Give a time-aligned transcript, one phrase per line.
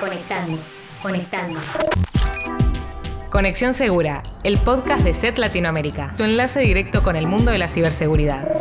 [0.00, 0.58] Conectando,
[1.02, 1.58] conectando.
[3.30, 7.68] Conexión Segura, el podcast de SET Latinoamérica, tu enlace directo con el mundo de la
[7.68, 8.58] ciberseguridad.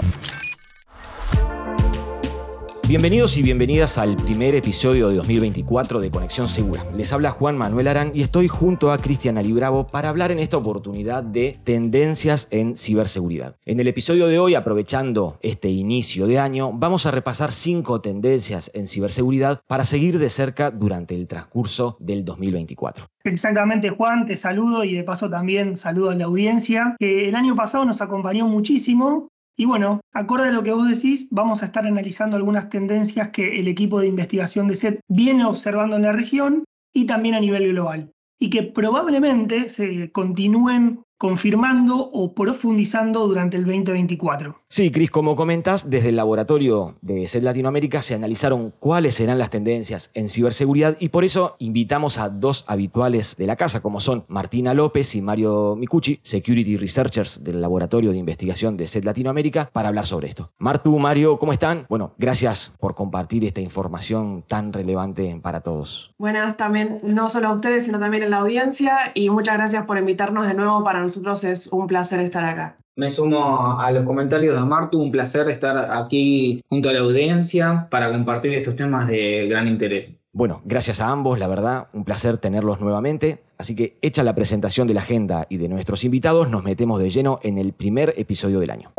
[2.88, 6.86] Bienvenidos y bienvenidas al primer episodio de 2024 de Conexión Segura.
[6.96, 10.56] Les habla Juan Manuel Arán y estoy junto a Cristian Alibravo para hablar en esta
[10.56, 13.58] oportunidad de tendencias en ciberseguridad.
[13.66, 18.72] En el episodio de hoy, aprovechando este inicio de año, vamos a repasar cinco tendencias
[18.74, 23.08] en ciberseguridad para seguir de cerca durante el transcurso del 2024.
[23.26, 27.54] Exactamente, Juan, te saludo y de paso también saludo a la audiencia, que el año
[27.54, 31.86] pasado nos acompañó muchísimo y bueno, acorde a lo que vos decís, vamos a estar
[31.86, 36.64] analizando algunas tendencias que el equipo de investigación de SET viene observando en la región
[36.94, 43.66] y también a nivel global, y que probablemente se continúen confirmando o profundizando durante el
[43.66, 44.62] 2024.
[44.70, 49.50] Sí, Cris, como comentas, desde el laboratorio de SED Latinoamérica se analizaron cuáles serán las
[49.50, 54.26] tendencias en ciberseguridad y por eso invitamos a dos habituales de la casa, como son
[54.28, 59.90] Martina López y Mario Micucci, Security Researchers del laboratorio de investigación de SED Latinoamérica, para
[59.90, 60.52] hablar sobre esto.
[60.58, 61.86] Martu, Mario, ¿cómo están?
[61.90, 66.14] Bueno, gracias por compartir esta información tan relevante para todos.
[66.18, 69.98] Buenas también, no solo a ustedes, sino también a la audiencia y muchas gracias por
[69.98, 72.78] invitarnos de nuevo para nosotros es un placer estar acá.
[72.98, 77.88] Me sumo a los comentarios de Martu, un placer estar aquí junto a la audiencia
[77.90, 80.20] para compartir estos temas de gran interés.
[80.34, 83.44] Bueno, gracias a ambos, la verdad, un placer tenerlos nuevamente.
[83.58, 87.10] Así que hecha la presentación de la agenda y de nuestros invitados, nos metemos de
[87.10, 88.92] lleno en el primer episodio del año.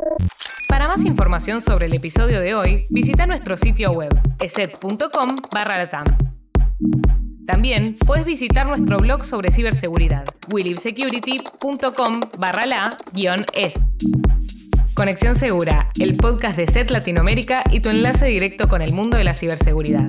[0.69, 6.07] Para más información sobre el episodio de hoy, visita nuestro sitio web, eset.com/latam.
[7.49, 12.99] También puedes visitar nuestro blog sobre ciberseguridad, willivesecurity.com barra la
[13.55, 13.73] es.
[14.93, 19.25] Conexión Segura, el podcast de SET Latinoamérica y tu enlace directo con el mundo de
[19.25, 20.07] la ciberseguridad.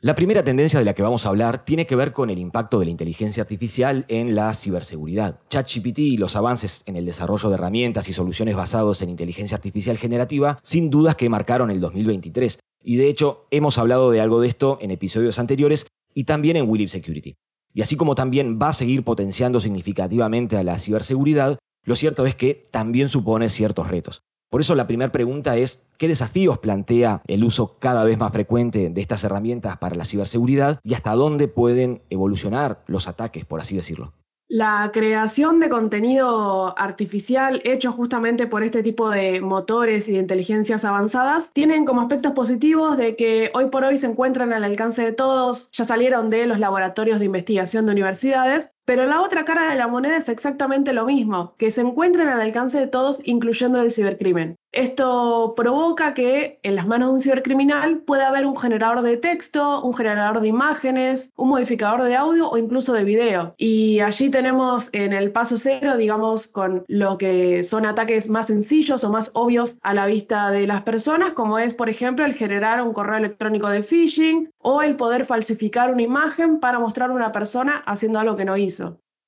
[0.00, 2.78] La primera tendencia de la que vamos a hablar tiene que ver con el impacto
[2.78, 5.40] de la inteligencia artificial en la ciberseguridad.
[5.50, 9.98] ChatGPT y los avances en el desarrollo de herramientas y soluciones basados en inteligencia artificial
[9.98, 14.48] generativa sin dudas que marcaron el 2023 y de hecho, hemos hablado de algo de
[14.48, 17.36] esto en episodios anteriores y también en Willip Security.
[17.72, 22.34] Y así como también va a seguir potenciando significativamente a la ciberseguridad, lo cierto es
[22.34, 24.22] que también supone ciertos retos.
[24.50, 28.90] Por eso la primera pregunta es, ¿qué desafíos plantea el uso cada vez más frecuente
[28.90, 33.76] de estas herramientas para la ciberseguridad y hasta dónde pueden evolucionar los ataques, por así
[33.76, 34.12] decirlo?
[34.52, 40.84] La creación de contenido artificial hecho justamente por este tipo de motores y de inteligencias
[40.84, 45.12] avanzadas tienen como aspectos positivos de que hoy por hoy se encuentran al alcance de
[45.12, 49.76] todos, ya salieron de los laboratorios de investigación de universidades, pero la otra cara de
[49.76, 53.92] la moneda es exactamente lo mismo, que se encuentran al alcance de todos, incluyendo el
[53.92, 54.56] cibercrimen.
[54.72, 59.82] Esto provoca que en las manos de un cibercriminal pueda haber un generador de texto,
[59.82, 63.54] un generador de imágenes, un modificador de audio o incluso de video.
[63.58, 69.02] Y allí tenemos en el paso cero, digamos, con lo que son ataques más sencillos
[69.02, 72.80] o más obvios a la vista de las personas, como es, por ejemplo, el generar
[72.82, 77.32] un correo electrónico de phishing o el poder falsificar una imagen para mostrar a una
[77.32, 78.79] persona haciendo algo que no hizo.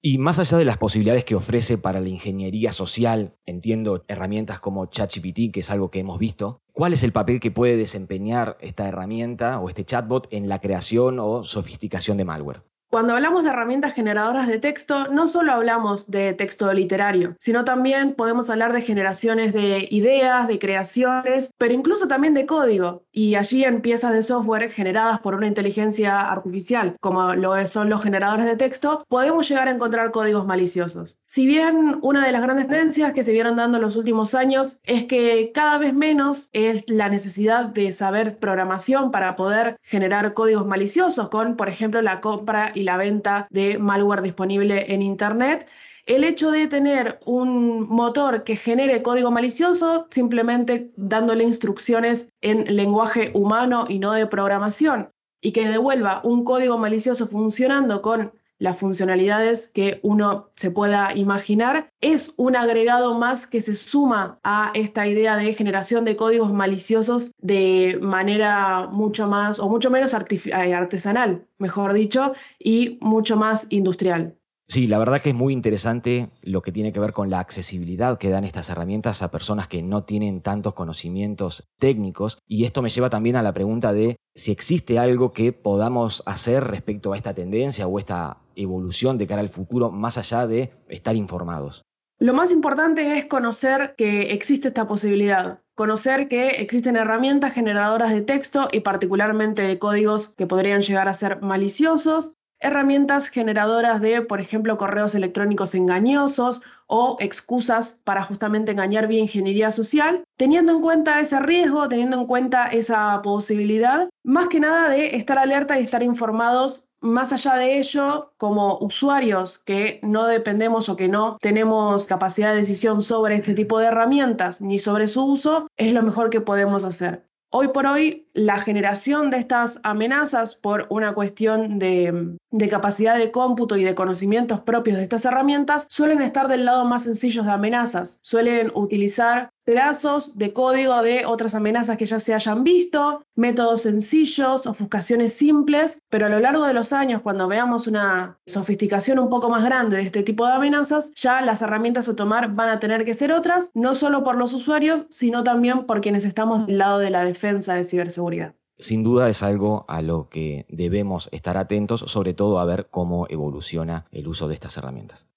[0.04, 4.86] Y más allá de las posibilidades que ofrece para la ingeniería social, entiendo herramientas como
[4.86, 8.88] ChatGPT, que es algo que hemos visto, ¿cuál es el papel que puede desempeñar esta
[8.88, 12.71] herramienta o este chatbot en la creación o sofisticación de malware?
[12.92, 18.12] Cuando hablamos de herramientas generadoras de texto, no solo hablamos de texto literario, sino también
[18.12, 23.04] podemos hablar de generaciones de ideas, de creaciones, pero incluso también de código.
[23.10, 28.02] Y allí en piezas de software generadas por una inteligencia artificial, como lo son los
[28.02, 31.16] generadores de texto, podemos llegar a encontrar códigos maliciosos.
[31.24, 34.80] Si bien una de las grandes tendencias que se vieron dando en los últimos años
[34.84, 40.66] es que cada vez menos es la necesidad de saber programación para poder generar códigos
[40.66, 45.68] maliciosos con, por ejemplo, la compra y la venta de malware disponible en Internet.
[46.06, 53.30] El hecho de tener un motor que genere código malicioso, simplemente dándole instrucciones en lenguaje
[53.34, 58.32] humano y no de programación, y que devuelva un código malicioso funcionando con
[58.62, 64.70] las funcionalidades que uno se pueda imaginar, es un agregado más que se suma a
[64.74, 70.74] esta idea de generación de códigos maliciosos de manera mucho más o mucho menos eh,
[70.74, 74.36] artesanal, mejor dicho, y mucho más industrial.
[74.68, 78.16] Sí, la verdad que es muy interesante lo que tiene que ver con la accesibilidad
[78.16, 82.38] que dan estas herramientas a personas que no tienen tantos conocimientos técnicos.
[82.46, 86.62] Y esto me lleva también a la pregunta de si existe algo que podamos hacer
[86.64, 91.16] respecto a esta tendencia o esta evolución de cara al futuro más allá de estar
[91.16, 91.82] informados.
[92.18, 98.22] Lo más importante es conocer que existe esta posibilidad, conocer que existen herramientas generadoras de
[98.22, 104.40] texto y particularmente de códigos que podrían llegar a ser maliciosos, herramientas generadoras de, por
[104.40, 111.18] ejemplo, correos electrónicos engañosos o excusas para justamente engañar vía ingeniería social, teniendo en cuenta
[111.18, 116.04] ese riesgo, teniendo en cuenta esa posibilidad, más que nada de estar alerta y estar
[116.04, 122.52] informados más allá de ello, como usuarios que no dependemos o que no tenemos capacidad
[122.52, 126.40] de decisión sobre este tipo de herramientas ni sobre su uso, es lo mejor que
[126.40, 127.26] podemos hacer.
[127.54, 132.38] Hoy por hoy, la generación de estas amenazas por una cuestión de,
[132.70, 137.02] capacidad de cómputo y de conocimientos propios de estas herramientas suelen estar del lado más
[137.04, 138.20] sencillo de amenazas.
[138.22, 144.66] Suelen utilizar pedazos de código de otras amenazas que ya se hayan visto, métodos sencillos,
[144.66, 149.48] ofuscaciones simples, pero a lo largo de los años, cuando veamos una sofisticación un poco
[149.48, 153.04] más grande de este tipo de amenazas, ya las herramientas a tomar van a tener
[153.04, 156.98] que ser otras, no solo por los usuarios, sino también por quienes estamos del lado
[156.98, 158.54] de la defensa de ciberseguridad.
[158.78, 163.26] Sin duda es algo a lo que debemos estar atentos, sobre todo a ver cómo
[163.28, 165.28] evoluciona el uso de estas herramientas.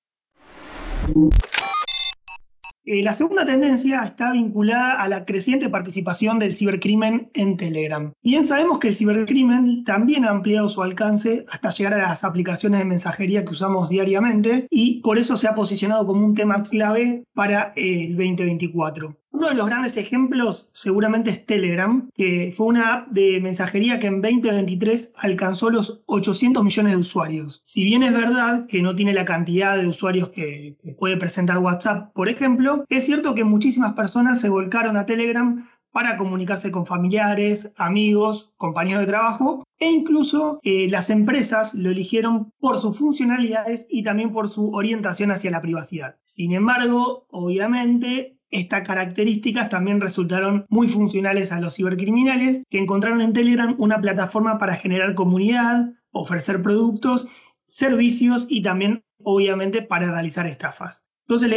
[2.87, 8.13] Eh, la segunda tendencia está vinculada a la creciente participación del cibercrimen en Telegram.
[8.21, 12.79] Bien sabemos que el cibercrimen también ha ampliado su alcance hasta llegar a las aplicaciones
[12.79, 17.23] de mensajería que usamos diariamente y por eso se ha posicionado como un tema clave
[17.33, 19.17] para el 2024.
[19.35, 24.07] Uno de los grandes ejemplos seguramente es Telegram, que fue una app de mensajería que
[24.07, 27.59] en 2023 alcanzó los 800 millones de usuarios.
[27.65, 32.13] Si bien es verdad que no tiene la cantidad de usuarios que, puede presentar WhatsApp,
[32.13, 37.73] por ejemplo, es cierto que muchísimas personas se volcaron a Telegram para comunicarse con familiares,
[37.75, 44.03] amigos, compañeros de trabajo e incluso eh, las empresas lo eligieron por sus funcionalidades y
[44.03, 46.15] también por su orientación hacia la privacidad.
[46.23, 53.33] Sin embargo, obviamente, estas características también resultaron muy funcionales a los cibercriminales que encontraron en
[53.33, 57.27] Telegram una plataforma para generar comunidad, ofrecer productos,
[57.67, 61.05] servicios y también obviamente para realizar estafas.
[61.27, 61.51] Entonces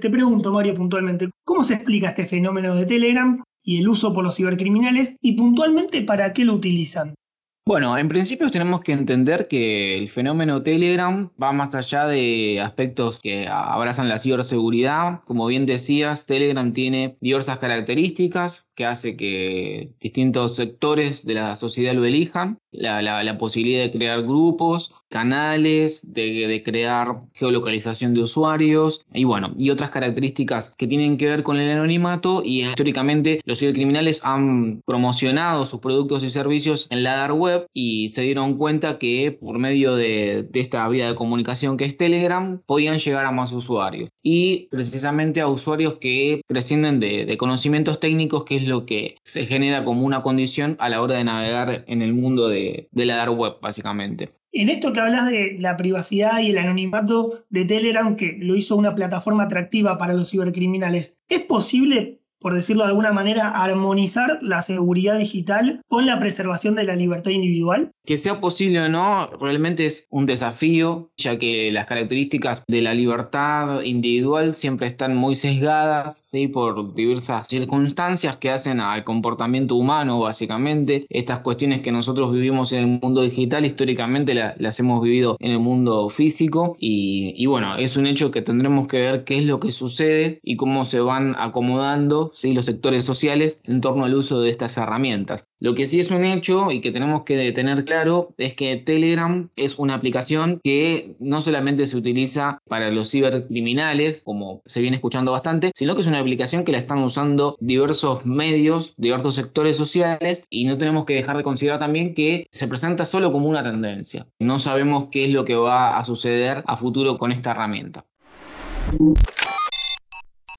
[0.00, 4.24] te pregunto, Mario, puntualmente, ¿cómo se explica este fenómeno de Telegram y el uso por
[4.24, 7.14] los cibercriminales y puntualmente para qué lo utilizan?
[7.64, 13.20] Bueno, en principio tenemos que entender que el fenómeno Telegram va más allá de aspectos
[13.20, 15.20] que abrazan la ciberseguridad.
[15.26, 21.94] Como bien decías, Telegram tiene diversas características que hace que distintos sectores de la sociedad
[21.94, 22.58] lo elijan.
[22.70, 29.90] La, posibilidad de crear grupos, canales, de, crear geolocalización de usuarios y bueno, y otras
[29.90, 35.80] características que tienen que ver con el anonimato y históricamente los cibercriminales han promocionado sus
[35.80, 40.44] productos y servicios en la dark web y se dieron cuenta que por medio de,
[40.44, 45.40] de esta vía de comunicación que es Telegram podían llegar a más usuarios y precisamente
[45.40, 50.22] a usuarios que prescinden de, de conocimientos técnicos que lo que se genera como una
[50.22, 54.30] condición a la hora de navegar en el mundo de la dark web, básicamente.
[54.54, 58.76] En esto que hablas de la privacidad y el anonimato de Telegram, que lo hizo
[58.76, 64.62] una plataforma atractiva para los cibercriminales, ¿es posible por decirlo de alguna manera, armonizar la
[64.62, 67.92] seguridad digital con la preservación de la libertad individual?
[68.04, 72.94] Que sea posible o no, realmente es un desafío, ya que las características de la
[72.94, 76.48] libertad individual siempre están muy sesgadas ¿sí?
[76.48, 81.06] por diversas circunstancias que hacen al comportamiento humano, básicamente.
[81.08, 85.60] Estas cuestiones que nosotros vivimos en el mundo digital, históricamente las hemos vivido en el
[85.60, 89.60] mundo físico y, y bueno, es un hecho que tendremos que ver qué es lo
[89.60, 94.50] que sucede y cómo se van acomodando los sectores sociales en torno al uso de
[94.50, 95.44] estas herramientas.
[95.60, 99.48] Lo que sí es un hecho y que tenemos que tener claro es que Telegram
[99.56, 105.32] es una aplicación que no solamente se utiliza para los cibercriminales, como se viene escuchando
[105.32, 110.46] bastante, sino que es una aplicación que la están usando diversos medios, diversos sectores sociales
[110.50, 114.26] y no tenemos que dejar de considerar también que se presenta solo como una tendencia.
[114.40, 118.04] No sabemos qué es lo que va a suceder a futuro con esta herramienta.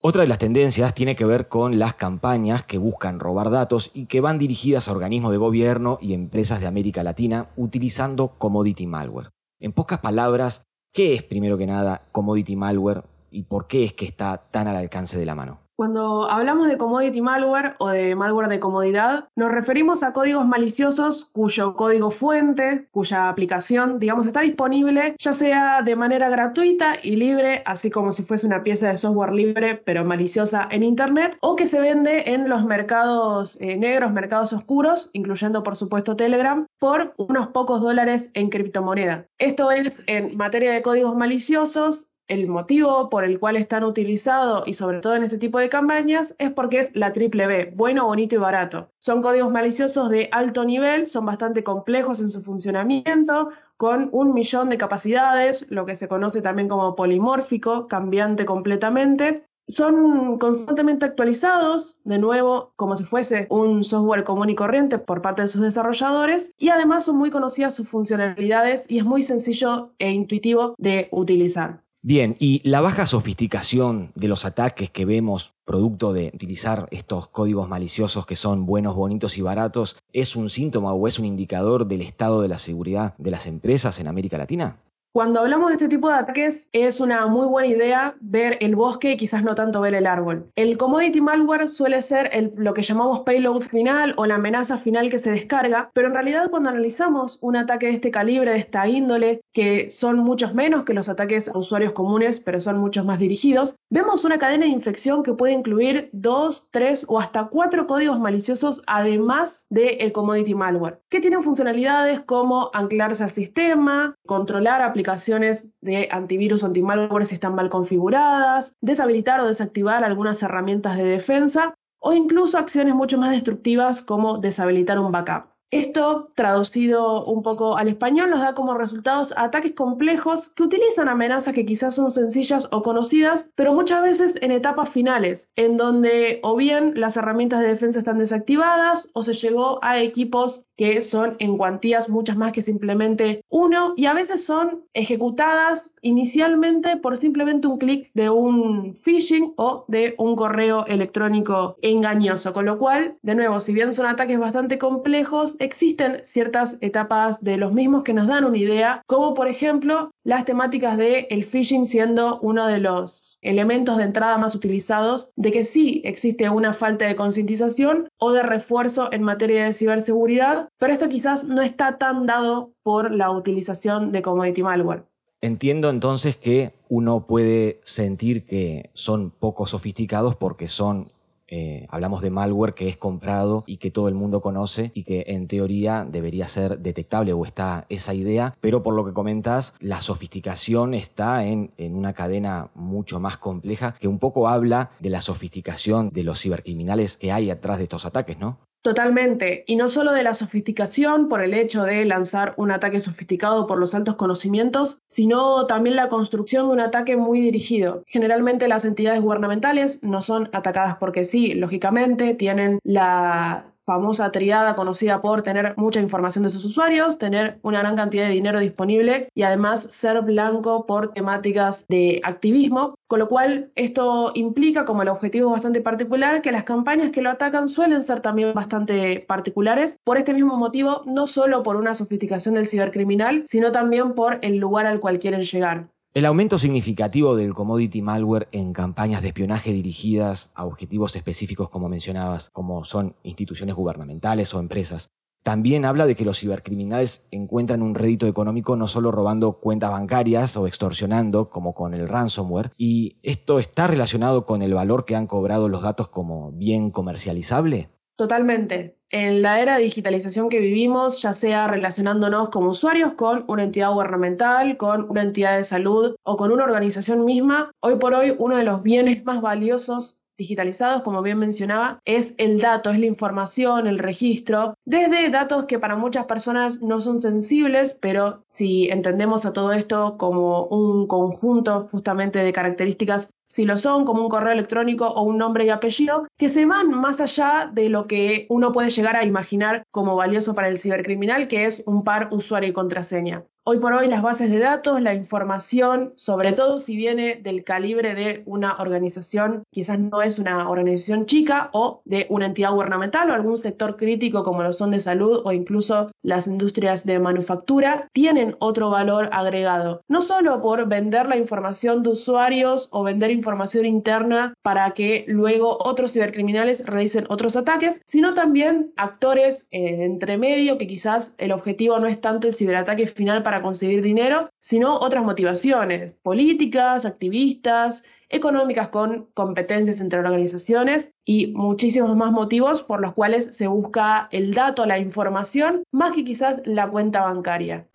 [0.05, 4.07] Otra de las tendencias tiene que ver con las campañas que buscan robar datos y
[4.07, 9.29] que van dirigidas a organismos de gobierno y empresas de América Latina utilizando commodity malware.
[9.61, 14.03] En pocas palabras, ¿qué es primero que nada commodity malware y por qué es que
[14.03, 15.62] está tan al alcance de la mano?
[15.75, 21.25] Cuando hablamos de commodity malware o de malware de comodidad, nos referimos a códigos maliciosos
[21.33, 27.63] cuyo código fuente, cuya aplicación, digamos, está disponible ya sea de manera gratuita y libre,
[27.65, 31.65] así como si fuese una pieza de software libre pero maliciosa en Internet, o que
[31.65, 37.47] se vende en los mercados eh, negros, mercados oscuros, incluyendo por supuesto Telegram, por unos
[37.47, 39.25] pocos dólares en criptomoneda.
[39.39, 44.73] Esto es en materia de códigos maliciosos El motivo por el cual están utilizados y
[44.73, 48.35] sobre todo en este tipo de campañas es porque es la triple B, bueno, bonito
[48.35, 48.89] y barato.
[48.99, 54.69] Son códigos maliciosos de alto nivel, son bastante complejos en su funcionamiento, con un millón
[54.69, 62.19] de capacidades, lo que se conoce también como polimórfico, cambiante completamente, son constantemente actualizados, de
[62.19, 66.69] nuevo, como si fuese un software común y corriente por parte de sus desarrolladores, y
[66.69, 71.83] además son muy conocidas sus funcionalidades y es muy sencillo e intuitivo de utilizar.
[72.05, 77.69] Bien, y la baja sofisticación de los ataques que vemos producto de utilizar estos códigos
[77.69, 82.01] maliciosos que son buenos, bonitos y baratos, ¿es un síntoma o es un indicador del
[82.01, 84.79] estado de la seguridad de las empresas en América Latina?
[85.15, 89.11] Cuando hablamos de este tipo de ataques, es una muy buena idea ver el bosque
[89.11, 90.49] y quizás no tanto ver el árbol.
[90.55, 95.19] El commodity malware suele ser lo que llamamos payload final o la amenaza final que
[95.19, 99.41] se descarga, pero en realidad cuando analizamos un ataque de este calibre, de esta índole,
[99.53, 103.75] que son muchos menos que los ataques a usuarios comunes, pero son muchos más dirigidos,
[103.91, 108.81] vemos una cadena de infección que puede incluir dos, tres o hasta cuatro códigos maliciosos
[108.87, 116.07] además del commodity malware, que tienen funcionalidades como anclarse al sistema, controlar aplicaciones aplicaciones de
[116.11, 122.13] antivirus o antimalware si están mal configuradas, deshabilitar o desactivar algunas herramientas de defensa o
[122.13, 125.52] incluso acciones mucho más destructivas como deshabilitar un backup.
[125.73, 131.55] Esto, traducido un poco al español, nos da como resultados ataques complejos que utilizan amenazas
[131.55, 136.55] que quizás son sencillas o conocidas, pero muchas veces en etapas finales, en donde o
[136.55, 141.57] bien las herramientas de defensa están desactivadas o se llegó a equipos que son en
[141.57, 147.77] cuantías muchas más que simplemente uno y a veces son ejecutadas inicialmente por simplemente un
[147.77, 153.59] clic de un phishing o de un correo electrónico engañoso, con lo cual, de nuevo,
[153.59, 158.45] si bien son ataques bastante complejos, existen ciertas etapas de los mismos que nos dan
[158.45, 163.97] una idea, como por ejemplo las temáticas de el phishing siendo uno de los elementos
[163.97, 169.09] de entrada más utilizados de que sí existe una falta de concientización o de refuerzo
[169.11, 174.21] en materia de ciberseguridad, pero esto quizás no está tan dado por la utilización de
[174.21, 175.05] commodity malware.
[175.41, 181.11] Entiendo entonces que uno puede sentir que son poco sofisticados porque son
[181.55, 185.25] eh, hablamos de malware que es comprado y que todo el mundo conoce y que
[185.27, 190.01] en teoría debería ser detectable o está esa idea, pero por lo que comentas, la
[190.01, 195.21] sofisticación está en, en una cadena mucho más compleja que un poco habla de la
[195.21, 198.57] sofisticación de los cibercriminales que hay atrás de estos ataques, ¿no?
[198.83, 203.65] Totalmente, y no solo de la sofisticación por el hecho de lanzar un ataque sofisticado
[203.65, 208.03] por los altos conocimientos, sino también la construcción de un ataque muy dirigido.
[208.07, 215.21] Generalmente las entidades gubernamentales no son atacadas porque sí, lógicamente tienen la famosa triada conocida
[215.21, 219.43] por tener mucha información de sus usuarios, tener una gran cantidad de dinero disponible y
[219.43, 225.51] además ser blanco por temáticas de activismo, con lo cual esto implica como el objetivo
[225.51, 230.33] bastante particular que las campañas que lo atacan suelen ser también bastante particulares, por este
[230.33, 234.99] mismo motivo, no solo por una sofisticación del cibercriminal, sino también por el lugar al
[234.99, 235.87] cual quieren llegar.
[236.15, 241.89] El aumento significativo del commodity malware en campañas de espionaje dirigidas a objetivos específicos como
[241.89, 245.09] mencionabas, como son instituciones gubernamentales o empresas,
[245.41, 250.55] también habla de que los cibercriminales encuentran un rédito económico no solo robando cuentas bancarias
[250.55, 255.25] o extorsionando, como con el ransomware, y esto está relacionado con el valor que han
[255.25, 257.87] cobrado los datos como bien comercializable.
[258.15, 258.97] Totalmente.
[259.09, 263.91] En la era de digitalización que vivimos, ya sea relacionándonos como usuarios con una entidad
[263.91, 268.55] gubernamental, con una entidad de salud o con una organización misma, hoy por hoy uno
[268.55, 273.87] de los bienes más valiosos digitalizados, como bien mencionaba, es el dato, es la información,
[273.87, 279.53] el registro, desde datos que para muchas personas no son sensibles, pero si entendemos a
[279.53, 285.07] todo esto como un conjunto justamente de características si lo son, como un correo electrónico
[285.07, 288.89] o un nombre y apellido, que se van más allá de lo que uno puede
[288.89, 293.45] llegar a imaginar como valioso para el cibercriminal, que es un par usuario y contraseña.
[293.65, 298.13] Hoy por hoy las bases de datos, la información, sobre todo si viene del calibre
[298.13, 303.33] de una organización, quizás no es una organización chica o de una entidad gubernamental o
[303.33, 308.57] algún sector crítico como lo son de salud o incluso las industrias de manufactura, tienen
[308.59, 310.01] otro valor agregado.
[310.09, 315.77] No solo por vender la información de usuarios o vender información interna para que luego
[315.79, 321.97] otros cibercriminales realicen otros ataques, sino también actores eh, entre medio que quizás el objetivo
[321.99, 328.03] no es tanto el ciberataque final para para conseguir dinero, sino otras motivaciones políticas, activistas,
[328.29, 334.55] económicas con competencias entre organizaciones y muchísimos más motivos por los cuales se busca el
[334.55, 337.85] dato, la información, más que quizás la cuenta bancaria.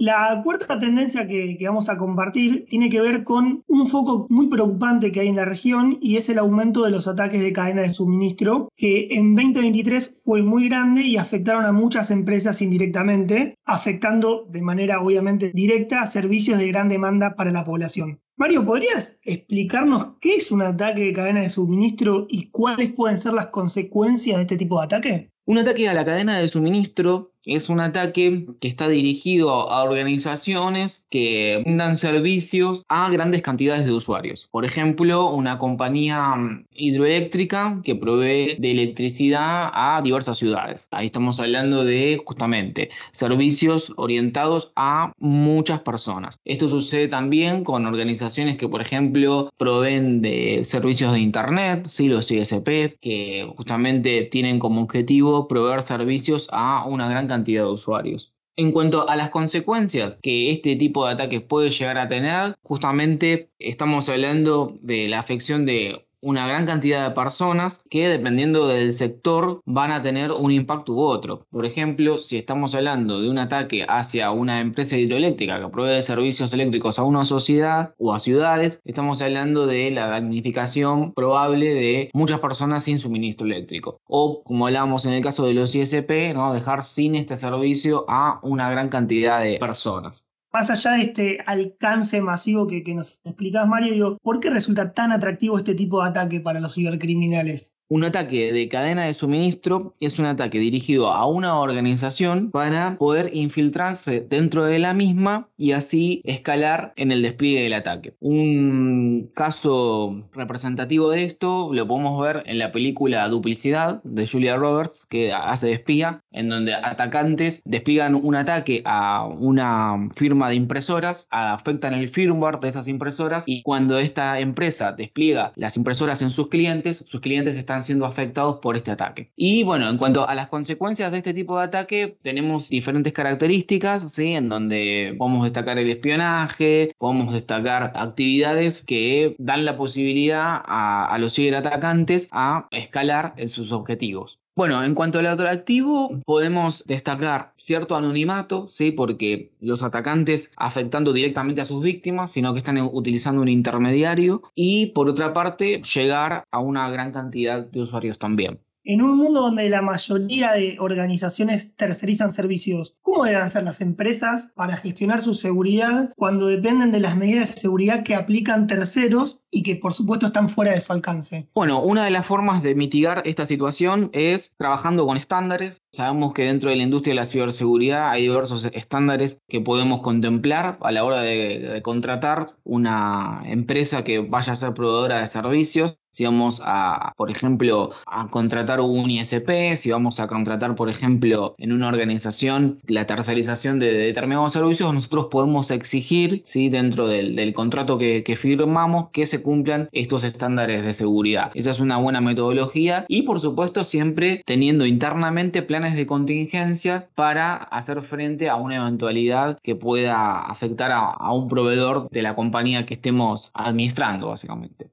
[0.00, 5.10] La cuarta tendencia que, vamos a compartir tiene que ver con un foco muy preocupante
[5.10, 7.92] que hay en la región y es el aumento de los ataques de cadena de
[7.92, 14.62] suministro, que en 2023 fue muy grande y afectaron a muchas empresas indirectamente, afectando de
[14.62, 18.20] manera obviamente directa a servicios de gran demanda para la población.
[18.36, 23.32] Mario, ¿podrías explicarnos qué es un ataque de cadena de suministro y cuáles pueden ser
[23.32, 25.30] las consecuencias de este tipo de ataque?
[25.44, 31.06] Un ataque a la cadena de suministro es un ataque que está dirigido a organizaciones
[31.10, 34.48] que brindan servicios a grandes cantidades de usuarios.
[34.50, 40.88] Por ejemplo, una compañía mm, hidroeléctrica que provee de electricidad a diversas ciudades.
[40.90, 46.38] Ahí estamos hablando de justamente servicios orientados a muchas personas.
[46.44, 52.08] Esto sucede también con organizaciones que, por ejemplo, proveen de servicios de Internet, ¿sí?
[52.08, 57.70] los ISP, que justamente tienen como objetivo proveer servicios a una gran cantidad cantidad de
[57.70, 58.34] usuarios.
[58.56, 63.50] En cuanto a las consecuencias que este tipo de ataques puede llegar a tener, justamente
[63.60, 69.62] estamos hablando de la afección de una gran cantidad de personas que dependiendo del sector
[69.64, 71.46] van a tener un impacto u otro.
[71.50, 76.52] Por ejemplo, si estamos hablando de un ataque hacia una empresa hidroeléctrica que provee servicios
[76.52, 82.40] eléctricos a una sociedad o a ciudades, estamos hablando de la damnificación probable de muchas
[82.40, 84.00] personas sin suministro eléctrico.
[84.06, 86.52] O como hablábamos en el caso de los ISP, ¿no?
[86.52, 92.20] dejar sin este servicio a una gran cantidad de personas más allá de este alcance
[92.20, 96.40] masivo que, nos explicás, Mario, digo, ¿por qué resulta tan atractivo este tipo de ataque
[96.40, 97.74] para los cibercriminales?
[97.90, 103.30] Un ataque de cadena de suministro es un ataque dirigido a una organización para poder
[103.32, 108.14] infiltrarse dentro de la misma y así escalar en el despliegue del ataque.
[108.20, 115.06] Un caso representativo de esto lo podemos ver en la película Duplicidad de Julia Roberts,
[115.08, 121.26] que hace de espía, en donde atacantes despliegan un ataque a una firma de impresoras,
[121.30, 126.48] afectan el firmware de esas impresoras y cuando esta empresa despliega las impresoras en sus
[126.48, 129.32] clientes, sus clientes están siendo afectados por este ataque.
[129.36, 134.12] Y bueno, en cuanto a las consecuencias de este tipo de ataque, tenemos diferentes características,
[134.12, 134.34] ¿sí?
[134.34, 141.18] En donde podemos destacar el espionaje, podemos destacar actividades que dan la posibilidad a, a
[141.18, 144.40] los ciberatacantes a escalar en sus objetivos.
[144.58, 148.90] Bueno, en cuanto al atractivo, podemos destacar cierto anonimato, ¿sí?
[148.90, 154.86] porque los atacantes afectando directamente a sus víctimas, sino que están utilizando un intermediario, y
[154.86, 158.58] por otra parte, llegar a una gran cantidad de usuarios también.
[158.90, 164.50] En un mundo donde la mayoría de organizaciones tercerizan servicios, ¿cómo deben ser las empresas
[164.54, 169.62] para gestionar su seguridad cuando dependen de las medidas de seguridad que aplican terceros y
[169.62, 171.50] que por supuesto están fuera de su alcance?
[171.54, 175.82] Bueno, una de las formas de mitigar esta situación es trabajando con estándares.
[175.92, 180.78] Sabemos que dentro de la industria de la ciberseguridad hay diversos estándares que podemos contemplar
[180.80, 185.98] a la hora de, de contratar una empresa que vaya a ser proveedora de servicios
[186.18, 191.54] si vamos a, por ejemplo, a contratar un ISP, si vamos a contratar, por ejemplo,
[191.58, 196.70] en una organización la tercerización de determinados servicios, nosotros podemos exigir, ¿sí?
[196.70, 201.52] dentro del, contrato que, que, firmamos, que se cumplan estos estándares de seguridad.
[201.54, 207.54] Esa es una buena metodología y, por supuesto, siempre teniendo internamente planes de contingencia para
[207.54, 212.86] hacer frente a una eventualidad que pueda afectar a, a un proveedor de la compañía
[212.86, 214.90] que estemos administrando, básicamente.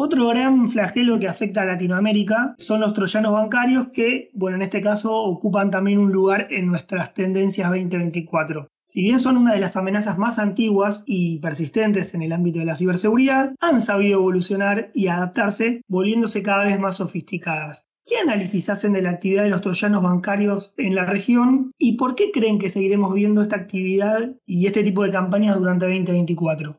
[0.00, 4.80] Otro gran flagelo que afecta a Latinoamérica son los troyanos bancarios que, bueno, en este
[4.80, 8.68] caso ocupan también un lugar en nuestras tendencias 2024.
[8.86, 12.64] Si bien son una de las amenazas más antiguas y persistentes en el ámbito de
[12.64, 17.84] la ciberseguridad, han sabido evolucionar y adaptarse, volviéndose cada vez más sofisticadas.
[18.06, 22.14] ¿Qué análisis hacen de la actividad de los troyanos bancarios en la región y por
[22.14, 26.77] qué creen que seguiremos viendo esta actividad y este tipo de campañas durante 2024?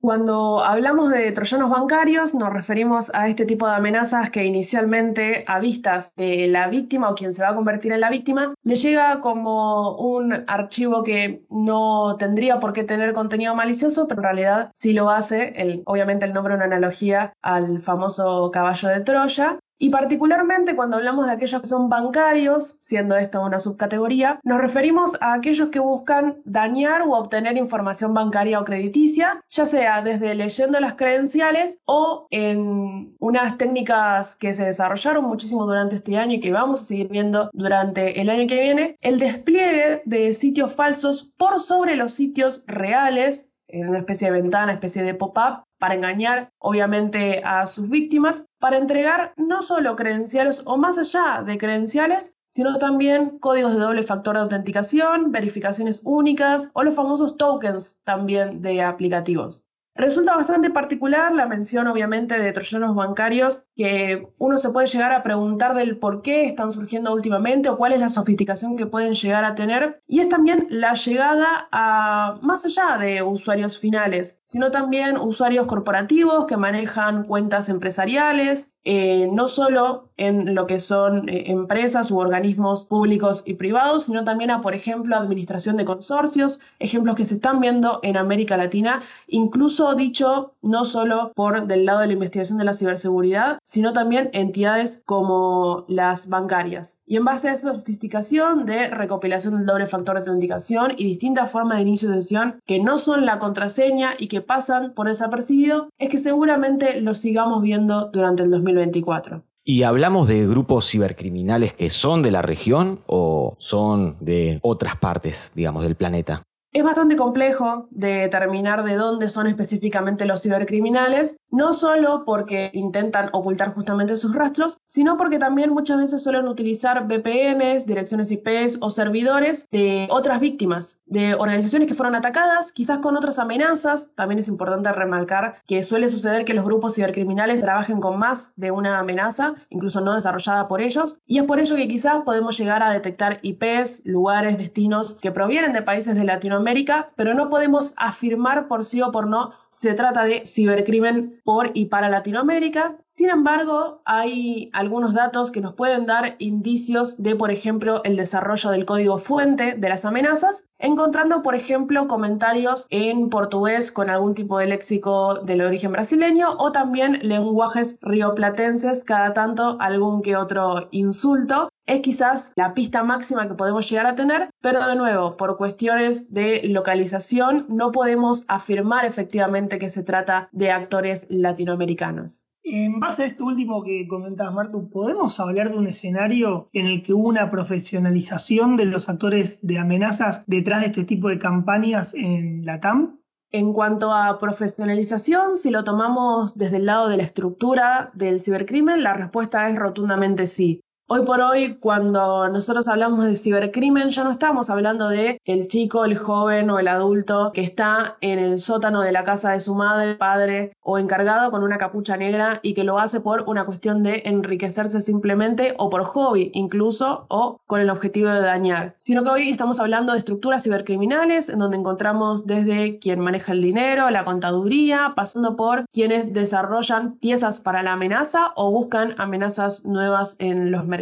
[0.00, 5.58] Cuando hablamos de troyanos bancarios, nos referimos a este tipo de amenazas que inicialmente, a
[5.58, 9.20] vistas de la víctima o quien se va a convertir en la víctima, le llega
[9.20, 14.94] como un archivo que no tendría por qué tener contenido malicioso, pero en realidad sí
[14.94, 15.52] lo hace.
[15.56, 19.58] El, obviamente el nombre es una analogía al famoso caballo de Troya.
[19.82, 25.16] Y particularmente cuando hablamos de aquellos que son bancarios, siendo esto una subcategoría, nos referimos
[25.22, 30.78] a aquellos que buscan dañar o obtener información bancaria o crediticia, ya sea desde leyendo
[30.80, 36.52] las credenciales o en unas técnicas que se desarrollaron muchísimo durante este año y que
[36.52, 41.58] vamos a seguir viendo durante el año que viene, el despliegue de sitios falsos por
[41.58, 47.40] sobre los sitios reales en una especie de ventana, especie de pop-up, para engañar obviamente
[47.44, 53.38] a sus víctimas, para entregar no solo credenciales o más allá de credenciales, sino también
[53.38, 59.64] códigos de doble factor de autenticación, verificaciones únicas o los famosos tokens también de aplicativos.
[59.96, 65.22] Resulta bastante particular la mención, obviamente, de troyanos bancarios, que uno se puede llegar a
[65.22, 69.44] preguntar del por qué están surgiendo últimamente o cuál es la sofisticación que pueden llegar
[69.44, 70.02] a tener.
[70.06, 76.46] Y es también la llegada a más allá de usuarios finales, sino también usuarios corporativos
[76.46, 82.86] que manejan cuentas empresariales, eh, no solo en lo que son eh, empresas u organismos
[82.86, 87.60] públicos y privados, sino también a, por ejemplo, administración de consorcios, ejemplos que se están
[87.60, 92.64] viendo en América Latina, incluso dicho no solo por del lado de la investigación de
[92.64, 96.98] la ciberseguridad, sino también entidades como las bancarias.
[97.06, 101.50] Y en base a esta sofisticación de recopilación del doble factor de autenticación y distintas
[101.50, 105.88] formas de inicio de sesión que no son la contraseña y que pasan por desapercibido,
[105.98, 109.42] es que seguramente lo sigamos viendo durante el 2024.
[109.62, 115.52] ¿Y hablamos de grupos cibercriminales que son de la región o son de otras partes,
[115.54, 116.42] digamos, del planeta?
[116.72, 123.74] Es bastante complejo determinar de dónde son específicamente los cibercriminales, no solo porque intentan ocultar
[123.74, 129.68] justamente sus rastros, sino porque también muchas veces suelen utilizar VPNs, direcciones IPs o servidores
[129.70, 134.10] de otras víctimas, de organizaciones que fueron atacadas, quizás con otras amenazas.
[134.14, 138.70] También es importante remarcar que suele suceder que los grupos cibercriminales trabajen con más de
[138.70, 142.82] una amenaza, incluso no desarrollada por ellos, y es por ello que quizás podemos llegar
[142.82, 147.94] a detectar IPs, lugares, destinos que provienen de países de Latinoamérica América, pero no podemos
[147.96, 151.39] afirmar por sí o por no se trata de cibercrimen
[151.74, 152.96] y para Latinoamérica.
[153.06, 158.70] Sin embargo, hay algunos datos que nos pueden dar indicios de, por ejemplo, el desarrollo
[158.70, 164.58] del código fuente de las amenazas, encontrando, por ejemplo, comentarios en portugués con algún tipo
[164.58, 171.68] de léxico del origen brasileño o también lenguajes rioplatenses, cada tanto algún que otro insulto
[171.86, 176.32] es quizás la pista máxima que podemos llegar a tener, pero de nuevo, por cuestiones
[176.32, 182.49] de localización, no podemos afirmar efectivamente que se trata de actores latinoamericanos.
[182.62, 187.02] En base a esto último que comentabas, Martu, ¿podemos hablar de un escenario en el
[187.02, 192.12] que hubo una profesionalización de los actores de amenazas detrás de este tipo de campañas
[192.14, 193.18] en la TAM?
[193.50, 199.02] En cuanto a profesionalización, si lo tomamos desde el lado de la estructura del cibercrimen,
[199.02, 200.80] la respuesta es rotundamente sí.
[201.12, 206.04] Hoy por hoy, cuando nosotros hablamos de cibercrimen, ya no estamos hablando de el chico,
[206.04, 209.74] el joven o el adulto que está en el sótano de la casa de su
[209.74, 214.04] madre, padre o encargado con una capucha negra y que lo hace por una cuestión
[214.04, 219.30] de enriquecerse simplemente o por hobby incluso o con el objetivo de dañar, sino que
[219.30, 224.24] hoy estamos hablando de estructuras cibercriminales en donde encontramos desde quien maneja el dinero, la
[224.24, 230.86] contaduría, pasando por quienes desarrollan piezas para la amenaza o buscan amenazas nuevas en los
[230.86, 230.99] mercados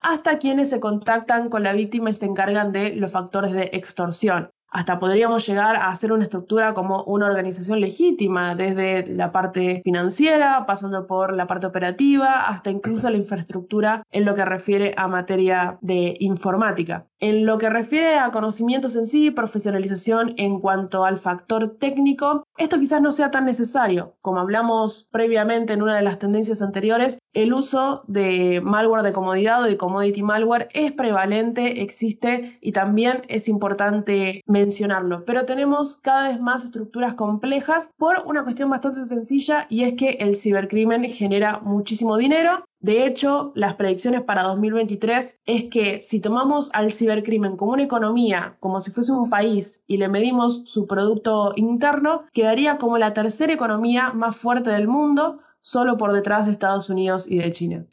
[0.00, 4.50] hasta quienes se contactan con la víctima y se encargan de los factores de extorsión.
[4.72, 10.64] Hasta podríamos llegar a hacer una estructura como una organización legítima, desde la parte financiera,
[10.64, 15.78] pasando por la parte operativa, hasta incluso la infraestructura en lo que refiere a materia
[15.80, 17.09] de informática.
[17.20, 22.78] En lo que refiere a conocimientos en sí, profesionalización en cuanto al factor técnico, esto
[22.78, 24.16] quizás no sea tan necesario.
[24.22, 29.62] Como hablamos previamente en una de las tendencias anteriores, el uso de malware de comodidad
[29.62, 35.26] o de commodity malware es prevalente, existe y también es importante mencionarlo.
[35.26, 40.10] Pero tenemos cada vez más estructuras complejas por una cuestión bastante sencilla y es que
[40.20, 46.70] el cibercrimen genera muchísimo dinero de hecho, las predicciones para 2023 es que si tomamos
[46.72, 51.52] al cibercrimen como una economía, como si fuese un país, y le medimos su Producto
[51.56, 56.88] Interno, quedaría como la tercera economía más fuerte del mundo, solo por detrás de Estados
[56.88, 57.84] Unidos y de China.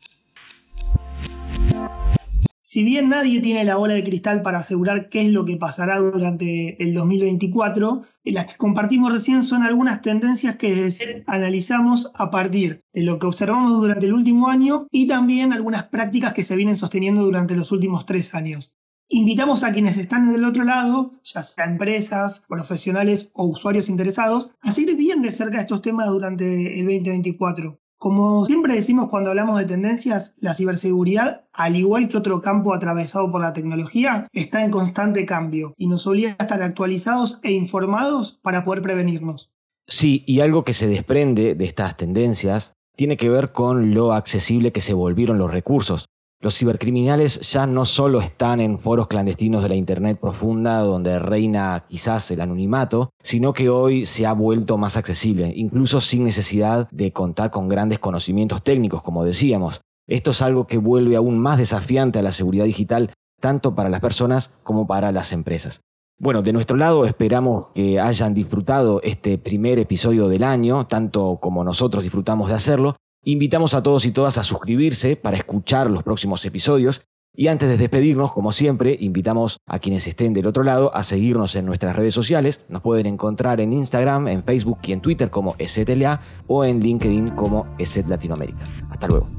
[2.77, 5.97] Si bien nadie tiene la bola de cristal para asegurar qué es lo que pasará
[5.97, 13.01] durante el 2024, las que compartimos recién son algunas tendencias que analizamos a partir de
[13.01, 17.23] lo que observamos durante el último año y también algunas prácticas que se vienen sosteniendo
[17.23, 18.71] durante los últimos tres años.
[19.09, 24.69] Invitamos a quienes están del otro lado, ya sea empresas, profesionales o usuarios interesados, a
[24.69, 27.79] seguir bien de cerca estos temas durante el 2024.
[27.99, 33.31] Como siempre decimos cuando hablamos de tendencias, la ciberseguridad, al igual que otro campo atravesado
[33.31, 38.37] por la tecnología, está en constante cambio y nos obliga a estar actualizados e informados
[38.43, 39.49] para poder prevenirnos.
[39.87, 44.71] Sí, y algo que se desprende de estas tendencias tiene que ver con lo accesible
[44.71, 46.05] que se volvieron los recursos.
[46.39, 51.85] Los cibercriminales ya no solo están en foros clandestinos de la Internet profunda donde reina
[51.89, 57.11] quizás el anonimato, sino que hoy se ha vuelto más accesible, incluso sin necesidad de
[57.11, 59.81] contar con grandes conocimientos técnicos, como decíamos.
[60.07, 63.99] Esto es algo que vuelve aún más desafiante a la seguridad digital, tanto para las
[63.99, 65.81] personas como para las empresas.
[66.19, 71.63] Bueno, de nuestro lado esperamos que hayan disfrutado este primer episodio del año, tanto como
[71.63, 72.95] nosotros disfrutamos de hacerlo.
[73.23, 77.01] Invitamos a todos y todas a suscribirse para escuchar los próximos episodios.
[77.33, 81.55] Y antes de despedirnos, como siempre, invitamos a quienes estén del otro lado a seguirnos
[81.55, 82.61] en nuestras redes sociales.
[82.67, 87.31] Nos pueden encontrar en Instagram, en Facebook y en Twitter como EZLA o en LinkedIn
[87.31, 88.65] como EZ Latinoamérica.
[88.89, 89.29] Hasta luego.